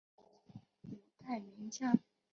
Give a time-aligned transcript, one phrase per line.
[0.89, 1.95] 五代名将。